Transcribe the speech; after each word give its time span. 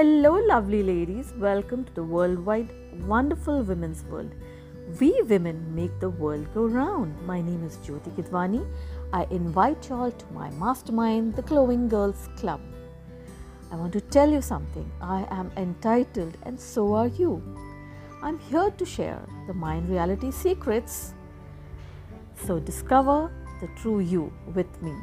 Hello, 0.00 0.36
lovely 0.48 0.82
ladies. 0.82 1.34
Welcome 1.36 1.84
to 1.84 1.92
the 1.92 2.02
worldwide 2.02 2.70
wonderful 3.06 3.62
women's 3.62 4.02
world. 4.04 4.34
We 4.98 5.10
women 5.32 5.74
make 5.74 6.00
the 6.00 6.08
world 6.08 6.46
go 6.54 6.64
round. 6.64 7.20
My 7.26 7.42
name 7.42 7.62
is 7.66 7.76
Jyoti 7.88 8.10
Kidwani. 8.16 8.62
I 9.12 9.26
invite 9.30 9.90
you 9.90 9.96
all 9.96 10.10
to 10.10 10.32
my 10.32 10.48
mastermind, 10.52 11.36
the 11.36 11.42
Glowing 11.42 11.86
Girls 11.86 12.30
Club. 12.38 12.62
I 13.70 13.76
want 13.76 13.92
to 13.92 14.00
tell 14.00 14.30
you 14.30 14.40
something. 14.40 14.90
I 15.02 15.26
am 15.30 15.52
entitled, 15.58 16.38
and 16.44 16.58
so 16.58 16.94
are 16.94 17.08
you. 17.08 17.42
I'm 18.22 18.38
here 18.38 18.70
to 18.70 18.86
share 18.86 19.20
the 19.48 19.52
mind 19.52 19.90
reality 19.90 20.30
secrets. 20.30 21.12
So 22.46 22.58
discover 22.58 23.30
the 23.60 23.68
true 23.82 24.00
you 24.00 24.32
with 24.54 24.80
me. 24.80 24.94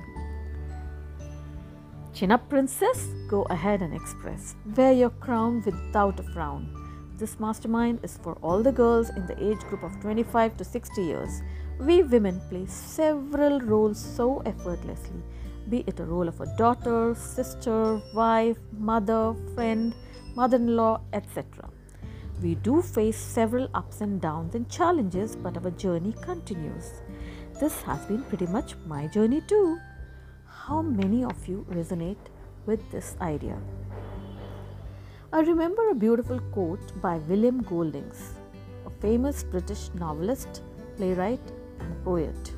Chin 2.18 2.32
up, 2.32 2.50
princess, 2.50 3.10
go 3.28 3.44
ahead 3.52 3.84
and 3.84 3.94
express. 3.94 4.56
Wear 4.76 4.92
your 4.92 5.12
crown 5.12 5.62
without 5.64 6.20
a 6.20 6.24
frown. 6.24 6.68
This 7.16 7.40
mastermind 7.40 8.00
is 8.02 8.18
for 8.18 8.34
all 8.42 8.64
the 8.64 8.72
girls 8.72 9.10
in 9.10 9.28
the 9.28 9.38
age 9.40 9.60
group 9.70 9.84
of 9.84 10.00
25 10.02 10.58
to 10.58 10.64
60 10.64 11.04
years. 11.04 11.44
We 11.80 12.02
women 12.02 12.42
play 12.50 12.66
several 12.66 13.60
roles 13.60 14.00
so 14.00 14.42
effortlessly, 14.48 15.22
be 15.70 15.84
it 15.86 16.00
a 16.00 16.06
role 16.06 16.28
of 16.28 16.42
a 16.42 16.48
daughter, 16.58 17.14
sister, 17.14 18.02
wife, 18.16 18.58
mother, 18.76 19.36
friend, 19.54 19.94
mother 20.34 20.58
in 20.58 20.76
law, 20.76 21.02
etc. 21.14 21.70
We 22.42 22.56
do 22.56 22.82
face 22.82 23.16
several 23.18 23.70
ups 23.76 24.02
and 24.02 24.20
downs 24.20 24.56
and 24.56 24.68
challenges, 24.68 25.36
but 25.36 25.56
our 25.64 25.70
journey 25.70 26.16
continues. 26.22 26.94
This 27.60 27.80
has 27.84 28.04
been 28.08 28.24
pretty 28.24 28.48
much 28.48 28.74
my 28.88 29.06
journey 29.06 29.42
too. 29.42 29.78
How 30.68 30.82
many 30.82 31.24
of 31.24 31.48
you 31.48 31.66
resonate 31.70 32.26
with 32.66 32.82
this 32.92 33.16
idea? 33.22 33.58
I 35.32 35.40
remember 35.40 35.92
a 35.92 35.96
beautiful 35.96 36.42
quote 36.52 37.02
by 37.02 37.20
William 37.30 37.62
Goldings, 37.62 38.34
a 38.86 38.90
famous 38.90 39.46
British 39.46 39.90
novelist, 39.94 40.62
playwright, 40.98 41.54
and 41.80 42.04
poet. 42.04 42.52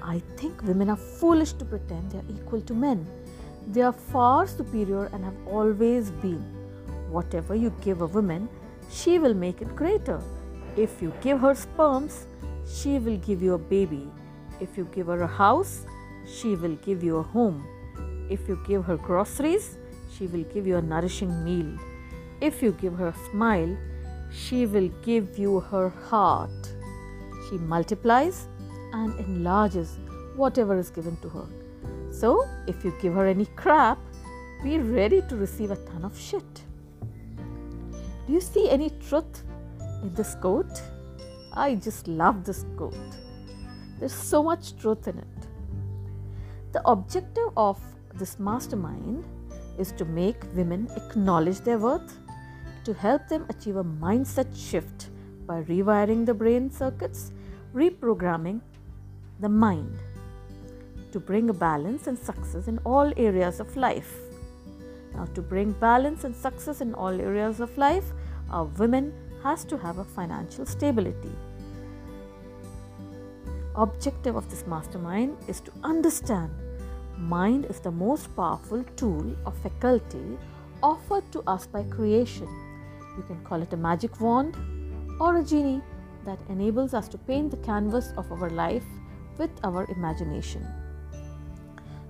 I 0.00 0.22
think 0.36 0.62
women 0.62 0.88
are 0.88 0.96
foolish 0.96 1.54
to 1.54 1.64
pretend 1.64 2.12
they 2.12 2.18
are 2.18 2.30
equal 2.32 2.60
to 2.60 2.74
men. 2.74 3.04
They 3.72 3.82
are 3.82 3.92
far 3.92 4.46
superior 4.46 5.06
and 5.06 5.24
have 5.24 5.48
always 5.48 6.12
been. 6.12 6.44
Whatever 7.10 7.56
you 7.56 7.74
give 7.80 8.02
a 8.02 8.06
woman, 8.06 8.48
she 8.88 9.18
will 9.18 9.34
make 9.34 9.60
it 9.60 9.74
greater. 9.74 10.22
If 10.76 11.02
you 11.02 11.12
give 11.20 11.40
her 11.40 11.56
sperms, 11.56 12.24
she 12.72 13.00
will 13.00 13.16
give 13.16 13.42
you 13.42 13.54
a 13.54 13.58
baby. 13.58 14.08
If 14.60 14.78
you 14.78 14.84
give 14.94 15.08
her 15.08 15.22
a 15.22 15.26
house, 15.26 15.86
she 16.26 16.54
will 16.56 16.76
give 16.76 17.02
you 17.02 17.18
a 17.18 17.22
home. 17.22 17.66
If 18.30 18.48
you 18.48 18.60
give 18.66 18.84
her 18.84 18.96
groceries, 18.96 19.78
she 20.16 20.26
will 20.26 20.44
give 20.44 20.66
you 20.66 20.76
a 20.76 20.82
nourishing 20.82 21.44
meal. 21.44 21.78
If 22.40 22.62
you 22.62 22.72
give 22.72 22.94
her 22.94 23.08
a 23.08 23.30
smile, 23.30 23.76
she 24.30 24.66
will 24.66 24.88
give 25.02 25.38
you 25.38 25.60
her 25.60 25.88
heart. 25.88 26.74
She 27.48 27.58
multiplies 27.58 28.48
and 28.92 29.18
enlarges 29.20 29.98
whatever 30.36 30.78
is 30.78 30.90
given 30.90 31.16
to 31.18 31.28
her. 31.28 31.46
So, 32.10 32.48
if 32.66 32.84
you 32.84 32.94
give 33.00 33.14
her 33.14 33.26
any 33.26 33.46
crap, 33.56 33.98
be 34.62 34.78
ready 34.78 35.22
to 35.28 35.36
receive 35.36 35.70
a 35.70 35.76
ton 35.76 36.04
of 36.04 36.18
shit. 36.18 36.62
Do 38.26 38.32
you 38.32 38.40
see 38.40 38.70
any 38.70 38.90
truth 39.08 39.42
in 40.02 40.14
this 40.14 40.34
quote? 40.36 40.80
I 41.52 41.74
just 41.74 42.08
love 42.08 42.44
this 42.44 42.64
quote. 42.76 42.94
There's 43.98 44.14
so 44.14 44.42
much 44.42 44.76
truth 44.76 45.08
in 45.08 45.18
it. 45.18 45.51
The 46.72 46.82
objective 46.88 47.50
of 47.54 47.78
this 48.14 48.38
mastermind 48.38 49.24
is 49.78 49.92
to 49.92 50.06
make 50.06 50.42
women 50.54 50.88
acknowledge 50.96 51.60
their 51.60 51.78
worth, 51.78 52.18
to 52.84 52.94
help 52.94 53.28
them 53.28 53.44
achieve 53.50 53.76
a 53.76 53.84
mindset 53.84 54.56
shift 54.56 55.10
by 55.46 55.62
rewiring 55.64 56.24
the 56.24 56.32
brain 56.32 56.70
circuits, 56.70 57.30
reprogramming 57.74 58.62
the 59.40 59.50
mind, 59.50 59.98
to 61.12 61.20
bring 61.20 61.50
a 61.50 61.52
balance 61.52 62.06
and 62.06 62.18
success 62.18 62.68
in 62.68 62.78
all 62.86 63.12
areas 63.18 63.60
of 63.60 63.76
life. 63.76 64.14
Now, 65.14 65.26
to 65.34 65.42
bring 65.42 65.72
balance 65.72 66.24
and 66.24 66.34
success 66.34 66.80
in 66.80 66.94
all 66.94 67.20
areas 67.20 67.60
of 67.60 67.76
life, 67.76 68.12
a 68.50 68.64
woman 68.64 69.12
has 69.42 69.64
to 69.66 69.76
have 69.76 69.98
a 69.98 70.04
financial 70.04 70.64
stability 70.64 71.32
objective 73.76 74.36
of 74.36 74.48
this 74.50 74.66
mastermind 74.66 75.36
is 75.48 75.60
to 75.60 75.72
understand 75.82 76.50
mind 77.18 77.66
is 77.66 77.80
the 77.80 77.90
most 77.90 78.34
powerful 78.34 78.84
tool 78.96 79.34
or 79.46 79.52
faculty 79.52 80.38
offered 80.82 81.30
to 81.32 81.42
us 81.46 81.66
by 81.66 81.82
creation. 81.84 82.48
You 83.16 83.22
can 83.26 83.42
call 83.44 83.62
it 83.62 83.72
a 83.72 83.76
magic 83.76 84.20
wand 84.20 84.56
or 85.20 85.38
a 85.38 85.44
genie 85.44 85.80
that 86.24 86.38
enables 86.48 86.94
us 86.94 87.08
to 87.08 87.18
paint 87.18 87.50
the 87.50 87.56
canvas 87.58 88.12
of 88.16 88.30
our 88.32 88.50
life 88.50 88.84
with 89.38 89.50
our 89.64 89.86
imagination. 89.90 90.66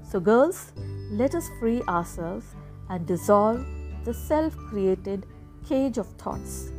So, 0.09 0.21
girls, 0.21 0.73
let 1.11 1.35
us 1.35 1.49
free 1.59 1.83
ourselves 1.83 2.47
and 2.89 3.07
dissolve 3.07 3.65
the 4.05 4.15
self 4.15 4.57
created 4.57 5.27
cage 5.67 5.99
of 5.99 6.07
thoughts. 6.19 6.73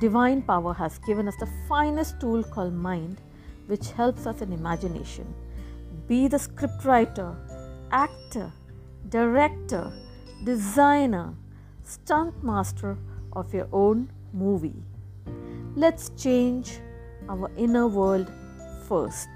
Divine 0.00 0.42
power 0.42 0.74
has 0.74 0.98
given 0.98 1.28
us 1.28 1.36
the 1.38 1.48
finest 1.68 2.20
tool 2.20 2.42
called 2.42 2.74
mind 2.74 3.20
which 3.66 3.90
helps 3.92 4.26
us 4.26 4.42
in 4.42 4.52
imagination. 4.52 5.32
Be 6.08 6.28
the 6.28 6.36
scriptwriter, 6.36 7.36
actor, 7.90 8.52
director, 9.08 9.92
designer, 10.44 11.34
stunt 11.82 12.42
master 12.42 12.98
of 13.32 13.52
your 13.54 13.68
own 13.72 14.10
movie. 14.32 14.82
Let's 15.74 16.10
change 16.10 16.80
our 17.28 17.50
inner 17.56 17.86
world 17.86 18.30
first. 18.88 19.28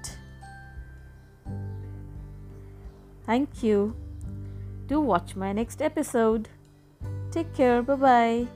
Thank 3.25 3.63
you. 3.63 3.95
Do 4.87 5.01
watch 5.01 5.35
my 5.35 5.51
next 5.51 5.81
episode. 5.81 6.47
Take 7.31 7.53
care. 7.53 7.81
Bye 7.81 7.95
bye. 7.95 8.47